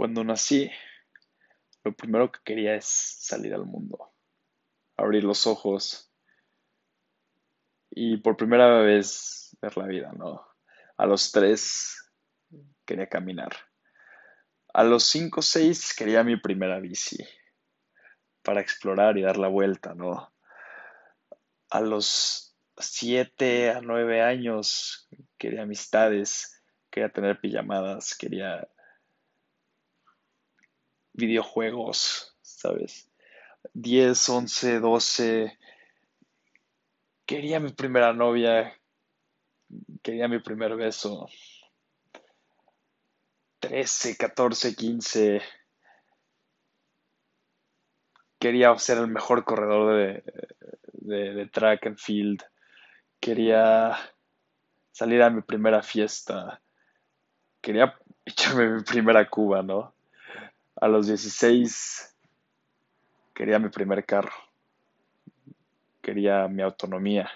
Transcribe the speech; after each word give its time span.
Cuando 0.00 0.24
nací, 0.24 0.70
lo 1.84 1.94
primero 1.94 2.32
que 2.32 2.40
quería 2.42 2.74
es 2.74 2.86
salir 2.86 3.52
al 3.52 3.66
mundo, 3.66 4.14
abrir 4.96 5.24
los 5.24 5.46
ojos 5.46 6.10
y 7.90 8.16
por 8.16 8.38
primera 8.38 8.80
vez 8.80 9.54
ver 9.60 9.76
la 9.76 9.86
vida, 9.86 10.10
¿no? 10.16 10.40
A 10.96 11.04
los 11.04 11.30
tres 11.30 12.10
quería 12.86 13.10
caminar. 13.10 13.54
A 14.72 14.84
los 14.84 15.04
cinco 15.04 15.40
o 15.40 15.42
seis 15.42 15.94
quería 15.94 16.24
mi 16.24 16.38
primera 16.38 16.80
bici 16.80 17.22
para 18.40 18.62
explorar 18.62 19.18
y 19.18 19.22
dar 19.22 19.36
la 19.36 19.48
vuelta, 19.48 19.92
¿no? 19.94 20.32
A 21.68 21.82
los 21.82 22.56
siete 22.78 23.68
a 23.68 23.82
nueve 23.82 24.22
años 24.22 25.10
quería 25.36 25.64
amistades, 25.64 26.64
quería 26.90 27.10
tener 27.10 27.38
pijamadas, 27.38 28.16
quería 28.16 28.66
videojuegos, 31.12 32.36
¿sabes? 32.42 33.10
10, 33.74 34.28
11, 34.28 34.80
12. 34.80 35.58
Quería 37.26 37.60
mi 37.60 37.72
primera 37.72 38.12
novia. 38.12 38.76
Quería 40.02 40.28
mi 40.28 40.40
primer 40.40 40.76
beso. 40.76 41.28
13, 43.60 44.16
14, 44.16 44.74
15. 44.74 45.42
Quería 48.38 48.76
ser 48.78 48.98
el 48.98 49.08
mejor 49.08 49.44
corredor 49.44 49.96
de, 49.96 50.24
de, 50.92 51.34
de 51.34 51.46
track 51.46 51.86
and 51.86 51.98
field. 51.98 52.42
Quería 53.20 53.96
salir 54.92 55.22
a 55.22 55.30
mi 55.30 55.42
primera 55.42 55.82
fiesta. 55.82 56.60
Quería 57.60 57.94
echarme 58.24 58.70
mi 58.70 58.82
primera 58.82 59.28
cuba, 59.28 59.62
¿no? 59.62 59.94
A 60.80 60.88
los 60.88 61.08
16 61.08 62.16
quería 63.34 63.58
mi 63.58 63.68
primer 63.68 64.06
carro. 64.06 64.32
Quería 66.00 66.48
mi 66.48 66.62
autonomía. 66.62 67.30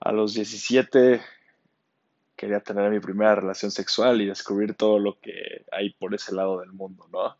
A 0.00 0.10
los 0.10 0.32
17 0.32 1.20
quería 2.34 2.60
tener 2.60 2.90
mi 2.90 3.00
primera 3.00 3.34
relación 3.34 3.70
sexual 3.70 4.22
y 4.22 4.26
descubrir 4.26 4.74
todo 4.74 4.98
lo 4.98 5.20
que 5.20 5.66
hay 5.72 5.92
por 5.92 6.14
ese 6.14 6.34
lado 6.34 6.60
del 6.60 6.72
mundo, 6.72 7.06
¿no? 7.12 7.36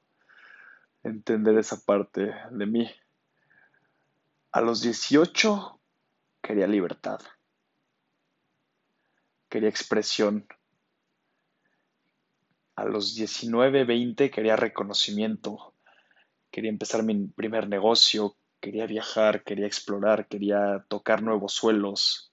Entender 1.03 1.57
esa 1.57 1.81
parte 1.81 2.35
de 2.51 2.67
mí. 2.67 2.91
A 4.53 4.61
los 4.61 4.83
18 4.83 5.81
quería 6.43 6.67
libertad. 6.67 7.19
Quería 9.49 9.71
expresión 9.71 10.47
a 12.77 12.85
los 12.85 13.15
19, 13.15 13.85
20 13.85 14.31
quería 14.31 14.57
reconocimiento, 14.57 15.75
quería 16.51 16.71
empezar 16.71 17.03
mi 17.03 17.29
primer 17.29 17.69
negocio, 17.69 18.37
quería 18.61 18.87
viajar, 18.87 19.45
quería 19.45 19.67
explorar, 19.67 20.27
quería 20.27 20.85
tocar 20.89 21.23
nuevos 21.23 21.53
suelos. 21.53 22.33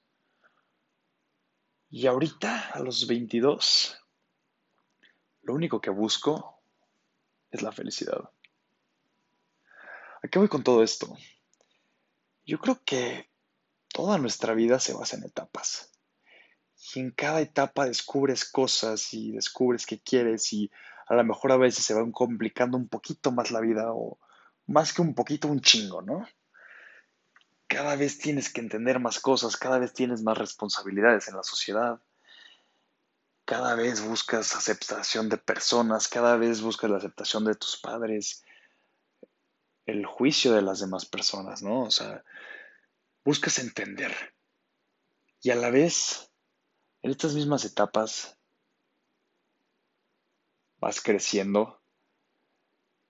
Y 1.90 2.08
ahorita, 2.08 2.70
a 2.70 2.80
los 2.80 3.06
22, 3.06 3.98
lo 5.42 5.54
único 5.54 5.82
que 5.82 5.90
busco 5.90 6.64
es 7.50 7.62
la 7.62 7.72
felicidad. 7.72 8.32
¿A 10.24 10.28
qué 10.28 10.40
voy 10.40 10.48
con 10.48 10.64
todo 10.64 10.84
esto? 10.84 11.18
Yo 12.46 12.60
creo 12.60 12.82
que 12.84 13.30
toda 13.90 14.18
nuestra 14.18 14.54
vida 14.54 14.80
se 14.80 14.94
basa 14.94 15.18
en 15.18 15.26
etapas 15.26 15.91
y 16.94 17.00
en 17.00 17.12
cada 17.12 17.42
etapa 17.42 17.86
descubres 17.86 18.46
cosas 18.50 19.14
y 19.14 19.32
descubres 19.32 19.86
qué 19.86 20.00
quieres 20.00 20.52
y 20.54 20.72
a 21.08 21.16
lo 21.16 21.24
mejor 21.24 21.52
a 21.52 21.58
veces 21.58 21.86
se 21.86 21.94
va 21.94 22.10
complicando 22.12 22.78
un 22.78 22.88
poquito 22.88 23.32
más 23.32 23.52
la 23.52 23.60
vida 23.60 23.92
o 23.94 24.18
más 24.66 24.94
que 24.94 25.02
un 25.02 25.14
poquito 25.14 25.48
un 25.48 25.62
chingo, 25.62 26.02
¿no? 26.02 26.28
Cada 27.68 27.96
vez 27.96 28.18
tienes 28.18 28.52
que 28.52 28.62
entender 28.62 29.00
más 29.00 29.20
cosas, 29.20 29.58
cada 29.58 29.80
vez 29.80 29.94
tienes 29.94 30.24
más 30.24 30.38
responsabilidades 30.38 31.28
en 31.28 31.36
la 31.36 31.44
sociedad, 31.44 32.02
cada 33.46 33.76
vez 33.76 34.02
buscas 34.02 34.56
aceptación 34.56 35.30
de 35.30 35.38
personas, 35.38 36.08
cada 36.08 36.38
vez 36.38 36.62
buscas 36.62 36.90
la 36.90 36.98
aceptación 36.98 37.46
de 37.46 37.56
tus 37.56 37.78
padres, 37.78 38.44
el 39.86 40.06
juicio 40.06 40.54
de 40.54 40.62
las 40.62 40.80
demás 40.80 41.06
personas, 41.06 41.62
¿no? 41.62 41.82
O 41.82 41.92
sea, 41.92 42.24
buscas 43.24 43.60
entender. 43.60 44.14
Y 45.42 45.50
a 45.50 45.56
la 45.56 45.70
vez 45.70 46.31
en 47.02 47.12
estas 47.12 47.34
mismas 47.34 47.66
etapas 47.66 48.38
vas 50.78 51.02
creciendo 51.02 51.82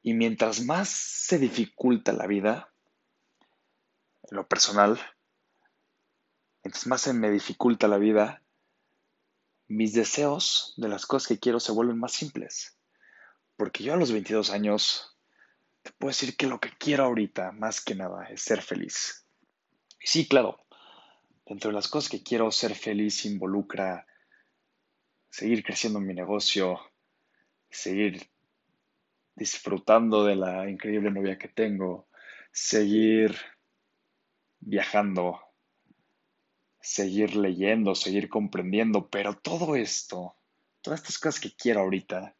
y 0.01 0.13
mientras 0.13 0.61
más 0.61 0.89
se 0.89 1.37
dificulta 1.37 2.11
la 2.13 2.27
vida, 2.27 2.73
en 4.23 4.37
lo 4.37 4.47
personal, 4.47 4.99
mientras 6.63 6.87
más 6.87 7.01
se 7.01 7.13
me 7.13 7.29
dificulta 7.29 7.87
la 7.87 7.97
vida, 7.97 8.41
mis 9.67 9.93
deseos 9.93 10.73
de 10.77 10.89
las 10.89 11.05
cosas 11.05 11.27
que 11.27 11.39
quiero 11.39 11.59
se 11.59 11.71
vuelven 11.71 11.99
más 11.99 12.13
simples. 12.13 12.77
Porque 13.55 13.83
yo 13.83 13.93
a 13.93 13.97
los 13.97 14.11
22 14.11 14.49
años 14.49 15.17
te 15.83 15.91
puedo 15.91 16.09
decir 16.09 16.35
que 16.35 16.47
lo 16.47 16.59
que 16.59 16.71
quiero 16.77 17.05
ahorita, 17.05 17.51
más 17.51 17.81
que 17.81 17.95
nada, 17.95 18.25
es 18.25 18.41
ser 18.41 18.61
feliz. 18.61 19.25
Sí, 19.99 20.27
claro, 20.27 20.59
Dentro 21.45 21.69
de 21.69 21.75
las 21.75 21.87
cosas 21.87 22.09
que 22.09 22.23
quiero 22.23 22.51
ser 22.51 22.75
feliz 22.75 23.25
involucra 23.25 24.05
seguir 25.29 25.63
creciendo 25.63 25.99
en 25.99 26.07
mi 26.07 26.13
negocio, 26.13 26.79
seguir 27.69 28.29
disfrutando 29.35 30.25
de 30.25 30.35
la 30.35 30.69
increíble 30.69 31.09
novia 31.09 31.37
que 31.37 31.47
tengo, 31.47 32.07
seguir 32.51 33.35
viajando, 34.59 35.41
seguir 36.79 37.35
leyendo, 37.35 37.95
seguir 37.95 38.29
comprendiendo, 38.29 39.09
pero 39.09 39.37
todo 39.37 39.75
esto, 39.75 40.35
todas 40.81 40.99
estas 40.99 41.17
cosas 41.17 41.39
que 41.39 41.55
quiero 41.55 41.81
ahorita, 41.81 42.35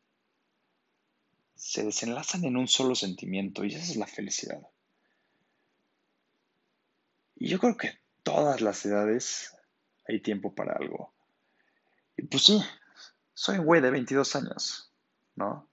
se 1.56 1.83
desenlazan 1.83 2.44
en 2.45 2.57
un 2.57 2.68
solo 2.68 2.95
sentimiento 2.95 3.63
y 3.63 3.73
esa 3.73 3.83
es 3.83 3.95
la 3.95 4.07
felicidad. 4.07 4.62
Y 7.35 7.47
yo 7.47 7.59
creo 7.59 7.78
que 7.78 7.91
todas 8.23 8.61
las 8.61 8.85
edades 8.85 9.55
hay 10.07 10.21
tiempo 10.21 10.53
para 10.53 10.73
algo. 10.73 11.13
Y 12.17 12.23
pues 12.23 12.43
sí, 12.43 12.61
soy 13.33 13.59
un 13.59 13.65
güey 13.65 13.81
de 13.81 13.91
22 13.91 14.35
años, 14.35 14.91
¿no? 15.35 15.67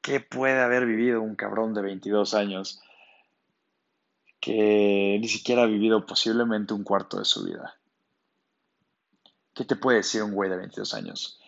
¿Qué 0.00 0.20
puede 0.20 0.60
haber 0.60 0.86
vivido 0.86 1.22
un 1.22 1.36
cabrón 1.36 1.74
de 1.74 1.82
22 1.82 2.34
años 2.34 2.82
que 4.40 5.18
ni 5.20 5.28
siquiera 5.28 5.62
ha 5.62 5.66
vivido 5.66 6.04
posiblemente 6.06 6.74
un 6.74 6.84
cuarto 6.84 7.18
de 7.18 7.24
su 7.24 7.44
vida? 7.44 7.78
¿Qué 9.54 9.64
te 9.64 9.76
puede 9.76 9.98
decir 9.98 10.22
un 10.22 10.32
güey 10.32 10.50
de 10.50 10.56
22 10.56 10.94
años? 10.94 11.40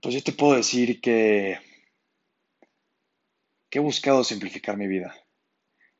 Pues 0.00 0.14
yo 0.14 0.22
te 0.22 0.32
puedo 0.32 0.56
decir 0.56 1.00
que, 1.00 1.60
que 3.68 3.78
he 3.78 3.82
buscado 3.82 4.24
simplificar 4.24 4.76
mi 4.76 4.86
vida 4.86 5.14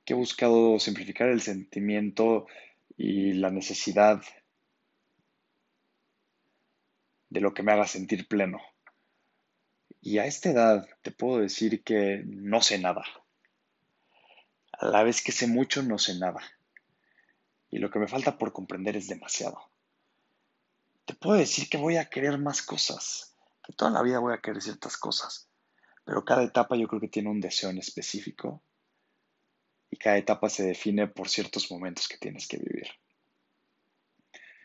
que 0.06 0.12
he 0.14 0.16
buscado 0.16 0.78
simplificar 0.78 1.28
el 1.28 1.42
sentimiento 1.42 2.46
y 2.96 3.32
la 3.32 3.50
necesidad 3.50 4.22
de 7.28 7.40
lo 7.40 7.52
que 7.52 7.64
me 7.64 7.72
haga 7.72 7.88
sentir 7.88 8.28
pleno. 8.28 8.60
Y 10.00 10.18
a 10.18 10.26
esta 10.26 10.50
edad 10.50 10.88
te 11.02 11.10
puedo 11.10 11.40
decir 11.40 11.82
que 11.82 12.22
no 12.24 12.62
sé 12.62 12.78
nada. 12.78 13.04
A 14.72 14.86
la 14.86 15.02
vez 15.02 15.22
que 15.22 15.32
sé 15.32 15.48
mucho, 15.48 15.82
no 15.82 15.98
sé 15.98 16.16
nada. 16.16 16.40
Y 17.68 17.78
lo 17.78 17.90
que 17.90 17.98
me 17.98 18.06
falta 18.06 18.38
por 18.38 18.52
comprender 18.52 18.96
es 18.96 19.08
demasiado. 19.08 19.58
Te 21.04 21.14
puedo 21.14 21.36
decir 21.36 21.68
que 21.68 21.78
voy 21.78 21.96
a 21.96 22.08
querer 22.08 22.38
más 22.38 22.62
cosas, 22.62 23.34
que 23.64 23.72
toda 23.72 23.90
la 23.90 24.02
vida 24.02 24.20
voy 24.20 24.34
a 24.34 24.40
querer 24.40 24.62
ciertas 24.62 24.96
cosas, 24.96 25.48
pero 26.04 26.24
cada 26.24 26.44
etapa 26.44 26.76
yo 26.76 26.86
creo 26.86 27.00
que 27.00 27.08
tiene 27.08 27.28
un 27.28 27.40
deseo 27.40 27.70
en 27.70 27.78
específico 27.78 28.62
y 29.90 29.96
cada 29.96 30.18
etapa 30.18 30.48
se 30.48 30.64
define 30.64 31.06
por 31.06 31.28
ciertos 31.28 31.70
momentos 31.70 32.08
que 32.08 32.18
tienes 32.18 32.48
que 32.48 32.58
vivir. 32.58 32.88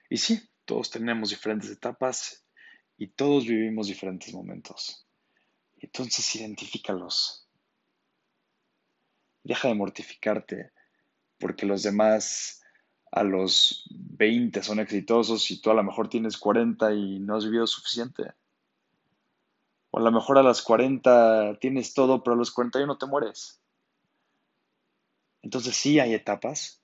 Y 0.09 0.17
sí, 0.17 0.41
todos 0.65 0.89
tenemos 0.89 1.29
diferentes 1.29 1.69
etapas 1.69 2.45
y 2.97 3.07
todos 3.07 3.45
vivimos 3.45 3.87
diferentes 3.87 4.33
momentos. 4.33 5.07
Entonces 5.79 6.35
identifícalos. 6.35 7.47
Deja 9.43 9.69
de 9.69 9.75
mortificarte 9.75 10.71
porque 11.39 11.65
los 11.65 11.83
demás 11.83 12.61
a 13.11 13.23
los 13.23 13.87
20 13.91 14.63
son 14.63 14.79
exitosos 14.79 15.49
y 15.51 15.61
tú 15.61 15.71
a 15.71 15.73
lo 15.73 15.83
mejor 15.83 16.09
tienes 16.09 16.37
40 16.37 16.93
y 16.93 17.19
no 17.19 17.35
has 17.35 17.45
vivido 17.45 17.67
suficiente. 17.67 18.33
O 19.89 19.99
a 19.99 20.01
lo 20.01 20.11
mejor 20.11 20.37
a 20.37 20.43
las 20.43 20.61
40 20.61 21.57
tienes 21.59 21.93
todo, 21.93 22.23
pero 22.23 22.35
a 22.35 22.37
los 22.37 22.51
41 22.51 22.97
te 22.97 23.05
mueres. 23.05 23.60
Entonces 25.41 25.75
sí 25.75 25.99
hay 25.99 26.13
etapas 26.13 26.81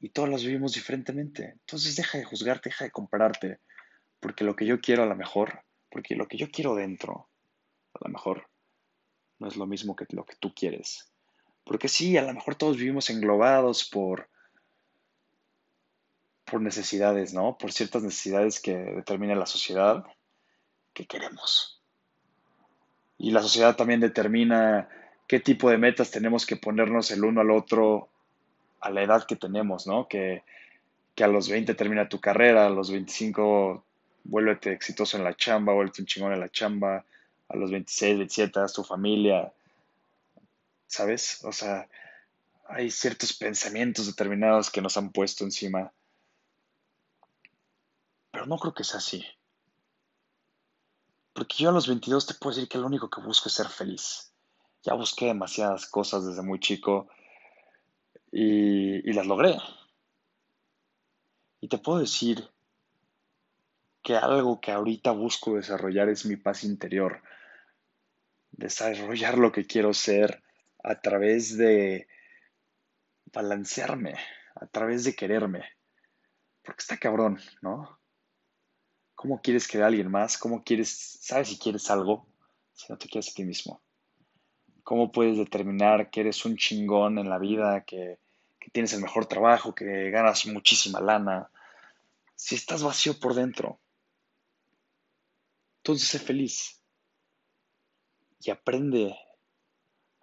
y 0.00 0.10
todas 0.10 0.30
las 0.30 0.42
vivimos 0.42 0.74
diferentemente. 0.74 1.50
Entonces 1.60 1.96
deja 1.96 2.18
de 2.18 2.24
juzgarte, 2.24 2.70
deja 2.70 2.84
de 2.84 2.90
compararte, 2.90 3.60
porque 4.20 4.44
lo 4.44 4.56
que 4.56 4.66
yo 4.66 4.80
quiero 4.80 5.04
a 5.04 5.06
lo 5.06 5.14
mejor, 5.14 5.64
porque 5.90 6.16
lo 6.16 6.26
que 6.26 6.36
yo 6.36 6.50
quiero 6.50 6.74
dentro, 6.74 7.28
a 7.94 7.98
lo 8.06 8.10
mejor 8.12 8.48
no 9.38 9.48
es 9.48 9.56
lo 9.56 9.66
mismo 9.66 9.94
que 9.96 10.06
lo 10.10 10.24
que 10.24 10.36
tú 10.36 10.54
quieres. 10.54 11.12
Porque 11.64 11.88
sí, 11.88 12.16
a 12.16 12.22
lo 12.22 12.34
mejor 12.34 12.56
todos 12.56 12.76
vivimos 12.76 13.10
englobados 13.10 13.88
por, 13.88 14.28
por 16.44 16.60
necesidades, 16.60 17.32
¿no? 17.32 17.56
Por 17.56 17.72
ciertas 17.72 18.02
necesidades 18.02 18.60
que 18.60 18.74
determina 18.76 19.34
la 19.34 19.46
sociedad 19.46 20.04
que 20.92 21.06
queremos. 21.06 21.80
Y 23.18 23.30
la 23.30 23.40
sociedad 23.40 23.76
también 23.76 24.00
determina 24.00 24.88
qué 25.32 25.40
tipo 25.40 25.70
de 25.70 25.78
metas 25.78 26.10
tenemos 26.10 26.44
que 26.44 26.56
ponernos 26.56 27.10
el 27.10 27.24
uno 27.24 27.40
al 27.40 27.50
otro 27.50 28.10
a 28.82 28.90
la 28.90 29.02
edad 29.02 29.24
que 29.24 29.34
tenemos, 29.34 29.86
¿no? 29.86 30.06
Que, 30.06 30.42
que 31.14 31.24
a 31.24 31.26
los 31.26 31.48
20 31.48 31.72
termina 31.72 32.06
tu 32.06 32.20
carrera, 32.20 32.66
a 32.66 32.68
los 32.68 32.90
25 32.90 33.82
vuélvete 34.24 34.74
exitoso 34.74 35.16
en 35.16 35.24
la 35.24 35.34
chamba, 35.34 35.72
vuélvete 35.72 36.02
un 36.02 36.06
chingón 36.06 36.34
en 36.34 36.40
la 36.40 36.50
chamba, 36.50 37.06
a 37.48 37.56
los 37.56 37.70
26, 37.70 38.18
27 38.18 38.60
haz 38.60 38.74
tu 38.74 38.84
familia, 38.84 39.50
¿sabes? 40.86 41.42
O 41.44 41.52
sea, 41.52 41.88
hay 42.68 42.90
ciertos 42.90 43.32
pensamientos 43.32 44.04
determinados 44.04 44.68
que 44.68 44.82
nos 44.82 44.98
han 44.98 45.12
puesto 45.12 45.44
encima, 45.44 45.94
pero 48.30 48.44
no 48.44 48.58
creo 48.58 48.74
que 48.74 48.84
sea 48.84 48.98
así. 48.98 49.24
Porque 51.32 51.56
yo 51.56 51.70
a 51.70 51.72
los 51.72 51.88
22 51.88 52.26
te 52.26 52.34
puedo 52.34 52.54
decir 52.54 52.68
que 52.68 52.76
lo 52.76 52.86
único 52.86 53.08
que 53.08 53.22
busco 53.22 53.48
es 53.48 53.54
ser 53.54 53.68
feliz. 53.68 54.31
Ya 54.82 54.94
busqué 54.94 55.26
demasiadas 55.26 55.86
cosas 55.86 56.26
desde 56.26 56.42
muy 56.42 56.58
chico 56.58 57.08
y, 58.32 59.12
las 59.12 59.26
logré. 59.26 59.56
Y 61.60 61.68
te 61.68 61.78
puedo 61.78 62.00
decir 62.00 62.50
que 64.02 64.16
algo 64.16 64.60
que 64.60 64.72
ahorita 64.72 65.12
busco 65.12 65.54
desarrollar 65.54 66.08
es 66.08 66.26
mi 66.26 66.36
paz 66.36 66.64
interior. 66.64 67.22
Desarrollar 68.50 69.38
lo 69.38 69.52
que 69.52 69.66
quiero 69.66 69.94
ser 69.94 70.42
a 70.82 71.00
través 71.00 71.56
de 71.56 72.08
balancearme, 73.32 74.14
a 74.56 74.66
través 74.66 75.04
de 75.04 75.14
quererme. 75.14 75.64
Porque 76.62 76.80
está 76.80 76.96
cabrón, 76.96 77.38
¿no? 77.60 78.00
¿Cómo 79.14 79.40
quieres 79.40 79.68
querer 79.68 79.84
a 79.84 79.86
alguien 79.88 80.10
más? 80.10 80.36
¿Cómo 80.36 80.64
quieres, 80.64 81.18
sabes 81.20 81.48
si 81.48 81.58
quieres 81.58 81.88
algo 81.90 82.26
si 82.72 82.90
no 82.90 82.98
te 82.98 83.06
quieres 83.06 83.30
a 83.30 83.34
ti 83.34 83.44
mismo? 83.44 83.80
¿Cómo 84.82 85.12
puedes 85.12 85.38
determinar 85.38 86.10
que 86.10 86.20
eres 86.20 86.44
un 86.44 86.56
chingón 86.56 87.18
en 87.18 87.28
la 87.28 87.38
vida, 87.38 87.84
que, 87.84 88.18
tienes 88.72 88.92
el 88.94 89.02
mejor 89.02 89.26
trabajo, 89.26 89.74
que 89.74 90.10
ganas 90.10 90.46
muchísima 90.46 91.00
lana? 91.00 91.50
Si 92.34 92.56
estás 92.56 92.82
vacío 92.82 93.18
por 93.18 93.34
dentro, 93.34 93.78
entonces 95.78 96.08
sé 96.08 96.18
feliz 96.18 96.80
y 98.40 98.50
aprende 98.50 99.16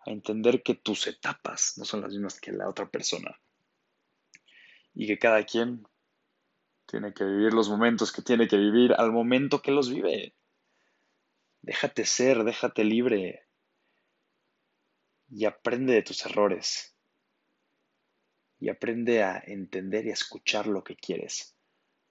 a 0.06 0.12
entender 0.12 0.62
que 0.62 0.76
tus 0.76 1.08
etapas 1.08 1.74
no 1.78 1.86
son 1.86 2.02
las 2.02 2.12
mismas 2.12 2.40
que 2.40 2.52
la 2.52 2.68
otra 2.68 2.90
persona 2.90 3.40
y 4.94 5.08
que 5.08 5.18
cada 5.18 5.46
quien 5.46 5.88
tiene 6.86 7.14
que 7.14 7.24
vivir 7.24 7.54
los 7.54 7.70
momentos 7.70 8.12
que 8.12 8.22
tiene 8.22 8.48
que 8.48 8.58
vivir 8.58 8.94
al 8.94 9.12
momento 9.12 9.62
que 9.62 9.72
los 9.72 9.90
vive. 9.90 10.34
Déjate 11.62 12.06
ser, 12.06 12.44
déjate 12.44 12.84
libre 12.84 13.49
y 15.30 15.46
aprende 15.46 15.94
de 15.94 16.04
tus 16.04 16.26
errores 16.26 16.96
y 18.60 18.70
aprende 18.70 19.24
a 19.24 19.42
entender 19.46 20.06
y 20.06 20.10
a 20.10 20.14
escuchar 20.14 20.68
lo 20.68 20.84
que 20.84 20.96
quieres, 20.96 21.56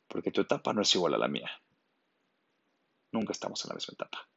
porque 0.06 0.30
tu 0.30 0.40
etapa 0.40 0.72
no 0.72 0.82
es 0.82 0.94
igual 0.94 1.14
a 1.14 1.18
la 1.18 1.28
mía. 1.28 1.50
Nunca 3.12 3.32
estamos 3.32 3.64
en 3.64 3.70
la 3.70 3.74
misma 3.74 3.94
etapa. 3.94 4.28